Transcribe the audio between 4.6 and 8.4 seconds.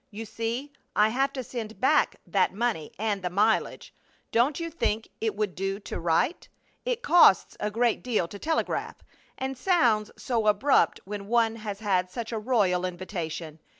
think it would do to write? It costs a great deal to